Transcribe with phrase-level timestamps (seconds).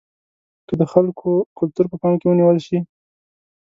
[0.67, 2.79] که د خلکو کلتور په پام کې ونیول شي.